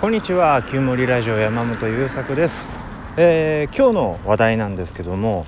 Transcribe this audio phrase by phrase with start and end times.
[0.00, 2.72] こんにちは旧森ラジオ山本優作です、
[3.16, 5.44] えー、今日の話題なんですけども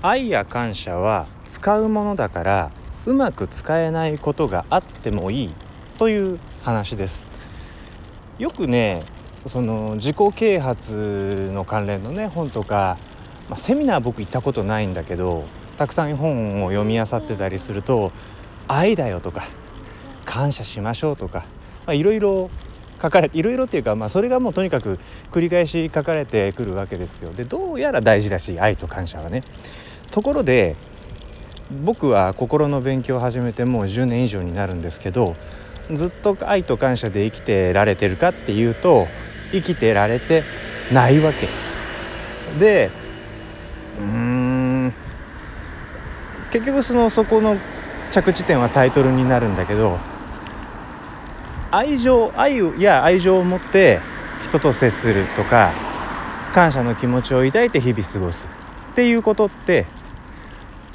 [0.00, 2.70] 愛や感謝は使うものだから
[3.04, 5.54] うまく使えないことがあってもいい
[5.98, 7.26] という話です。
[8.38, 9.02] よくね
[9.44, 12.96] その自己啓発の関連のね本とか、
[13.50, 15.44] まあ、セミナー僕行ったことないんだけど
[15.76, 18.12] たくさん本を読み漁ってたりすると
[18.66, 19.42] 「愛だよ」とか
[20.24, 21.44] 「感謝しましょう」とか
[21.88, 22.48] いろいろ
[23.00, 24.98] 書かれていろいろっていうか、まあ、それがもうとにかく
[25.30, 27.32] 繰り返し書かれてくるわけですよ。
[27.32, 29.42] でどうやら大事らしい愛と感謝はね。
[30.10, 30.76] ところで
[31.70, 35.36] 僕は心の勉強を始めてもう10年以上になるんですけど
[35.92, 39.06] ずっと愛と感謝で生きてられてるかっていうと
[39.52, 40.42] 生きてられて
[40.92, 41.48] ないわけ
[42.58, 42.90] で
[44.00, 44.92] うん
[46.50, 47.56] 結局そのそこの
[48.10, 49.98] 着地点はタイトルになるんだけど
[51.72, 54.00] 愛情愛や愛情を持って
[54.42, 55.72] 人と接するとか
[56.52, 58.48] 感謝の気持ちを抱いて日々過ごす
[58.92, 59.86] っていうことって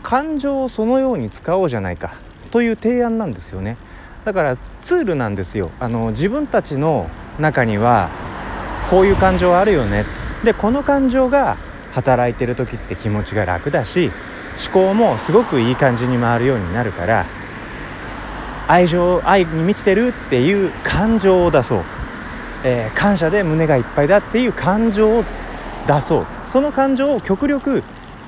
[0.03, 2.13] 感情をそのように使おうじゃないか
[2.51, 3.77] という提案なんですよね。
[4.23, 5.71] だからツールなんですよ。
[5.79, 8.09] あの自分たちの中には
[8.89, 10.05] こういう感情あるよね。
[10.43, 11.57] でこの感情が
[11.91, 14.11] 働いてる時って気持ちが楽だし
[14.63, 17.25] 思考もすごくいい感じに回るようになるから
[18.67, 21.83] 愛情愛に満ちてるっていう感情を出そう、
[22.63, 25.23] えー、感謝で胸がいっぱいだっていう感情を
[25.87, 26.25] 出そう。
[26.45, 27.83] その感情を極力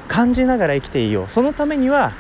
[0.08, 2.14] 感じながら生きていいよそのためには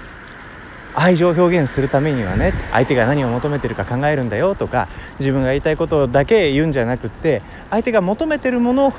[0.93, 4.87] 愛情を表現するためにはね相手が何を求めてるか考えるんだよとか
[5.19, 8.93] 自分が言いたいことだけ言うんじゃなくって相手が求めてるもの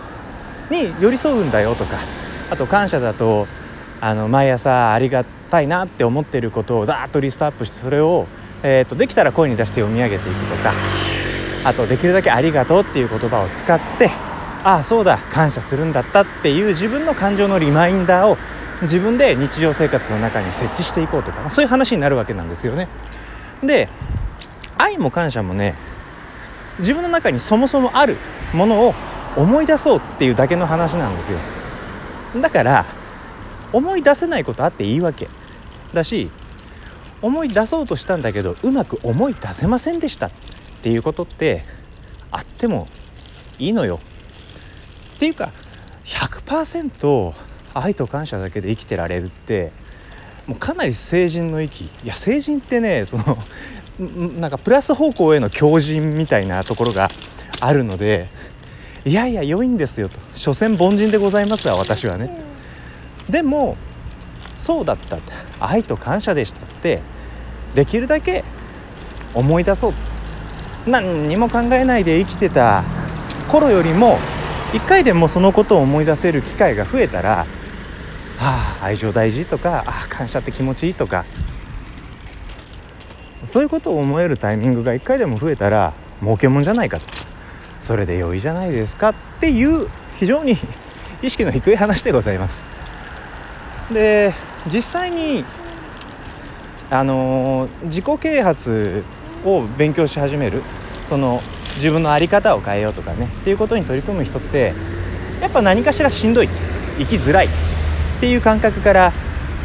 [0.70, 1.98] に寄り添うんだよとか
[2.50, 3.48] あと感謝だと
[4.00, 8.26] あの毎朝ありがたいなって思ってることをザーッとリストアップしてそれを、
[8.62, 10.72] えーと、できたら声に出して読み上げていくとか
[11.64, 14.10] あとできるだけ「ありがとう」っていう言葉を使って
[14.64, 18.38] ああそうだ感謝するんだったっていう自分の感情のリマインダーを
[18.82, 22.88] 自分で日常生活の中に設置していこうとか、まあ、そういう話になるわけなんですよね。
[23.62, 23.88] で
[24.76, 25.74] 愛も感謝もね
[26.78, 28.16] 自分の中にそもそもある
[28.54, 28.94] ものを
[29.36, 31.38] 思い出そうっていうだけの話なんですよ。
[32.40, 32.84] だから
[33.72, 35.28] 思い出せないことあっていいわけ
[35.92, 36.30] だし
[37.22, 40.30] 思い出そうとしたんだけどうまく思い出せませんでしたっ
[40.82, 41.64] ていうことって
[42.30, 42.88] あっても
[43.58, 44.00] いいのよ。
[45.16, 45.52] っていうか
[46.04, 47.32] 100%
[47.74, 49.72] 愛と感謝だけで生きてられるって
[50.46, 51.84] もうかなり成人の域。
[51.84, 53.38] いや成人ってねその
[54.38, 57.10] なんかプラス方向への強靭みたいなところが
[57.60, 58.28] あるので
[59.04, 60.20] いやいや良いんですよと。
[60.36, 62.30] 所詮凡人でございますわ私はね。
[63.28, 63.76] でも
[64.58, 65.18] そうだった
[65.60, 67.00] 愛と感謝でしたって
[67.74, 68.44] できるだけ
[69.34, 69.94] 思い出そう
[70.86, 72.82] 何にも考えないで生きてた
[73.48, 74.18] 頃よりも
[74.74, 77.46] 一回でもそのことを思い出せる機会が増えたら
[78.40, 81.24] ああ愛情大事とかああ感謝って気持ちいいとか
[83.44, 87.06] そういうことを思えるタイミングが1回でも増えたら儲けもんじゃないかと
[87.80, 90.56] それで良いじゃないですかっていう非常に
[91.22, 92.64] 意識の低い話でございます。
[93.92, 94.34] で
[94.66, 95.44] 実際に
[96.90, 99.04] あの自己啓発
[99.44, 100.62] を勉強し始める
[101.06, 101.40] その
[101.76, 104.74] 自分の在り方を変えようとかねっていうことに取り組む人って
[105.40, 106.48] やっぱ何かしらしんどい
[106.98, 107.50] 生きづらいっ
[108.20, 109.12] ていう感覚から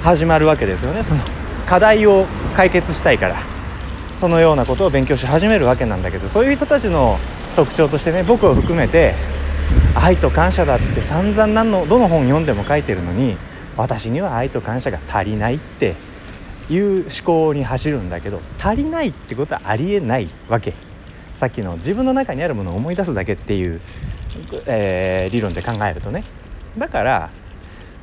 [0.03, 1.01] 始まるわけですよね。
[1.01, 1.21] その
[1.65, 3.37] 課題を解決したいから
[4.17, 7.17] そのようなことを勉強し始めるわけなんだけどそういう人たちの
[7.55, 9.15] 特徴としてね僕を含めて
[9.95, 13.37] 愛と感謝だって散々何のどの本読んでも書いてるのに
[13.77, 15.95] 私には愛と感謝が足りないって
[16.69, 20.73] いう思考に走るんだけど足りないってことはありえないわけ
[21.33, 23.81] さっきの自分の中にあるものを思い出すだけっていう、
[24.65, 26.23] えー、理論で考えるとね
[26.77, 27.29] だから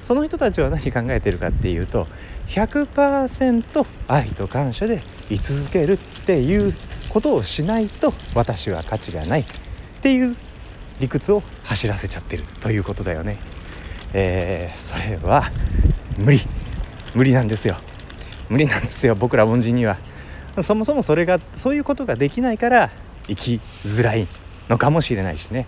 [0.03, 2.07] その人たちは何考えてるかっていうと
[2.49, 6.75] 100%愛と感謝で居続けるっていう
[7.09, 9.47] ことをしないと私は価値がないっ
[10.03, 10.37] ていう
[10.99, 13.39] 理屈を走らせちゃってるということだよね。
[14.13, 15.45] えー、それは
[16.19, 16.41] 無理。
[17.15, 17.77] 無理なんですよ。
[18.49, 19.97] 無理なんですよ僕ら凡人には。
[20.63, 22.91] そもそもそれがそういうことができないから
[23.27, 24.27] 生きづらい
[24.69, 25.67] のかもしれないしね。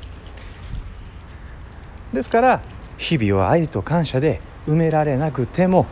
[2.13, 2.63] ですから
[2.99, 5.87] 日々を愛と感謝で埋められなくても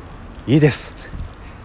[0.47, 0.95] いいです。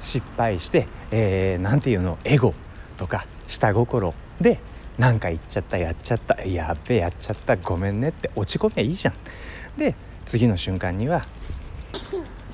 [0.01, 2.53] 失敗して、えー、なんていうのエゴ
[2.97, 4.59] とか下心で
[4.97, 9.13] 何か言っちゃったやっちゃったやっべやっちゃったごめんねって落ち込みゃいいじゃん。
[9.77, 11.25] で次の瞬間には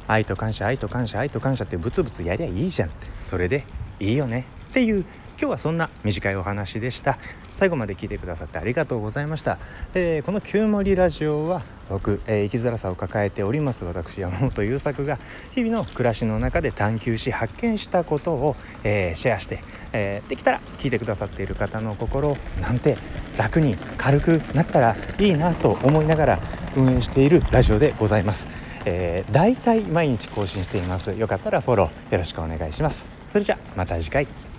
[0.07, 3.63] 愛と感謝愛と感謝愛と感謝ってブツブツやりゃいいじゃんってそれで
[3.99, 4.45] いいよね。
[4.69, 5.05] っていう
[5.39, 7.17] 今日はそんな短いお話でした。
[7.53, 9.57] 最後まで聞いてくださってありがとうございました、
[9.93, 13.83] えー、この「旧森ラジオは」僕、えー、生きづらさを抱えております。
[13.83, 15.19] 私山本優作が
[15.53, 22.97] 日々の暮らしの中で探求し発見したことを、えー、シェアして、えー、できたら聞いてくださっている方の心なんて
[23.37, 26.39] 楽に軽くなったらいいなと思いながら
[26.75, 28.49] 運営しているラジオでございます。
[28.85, 31.13] えー、大体毎日更新しています。
[31.13, 33.09] よかったらフォローよろしくお願いします。
[33.27, 34.50] それじゃまた次回。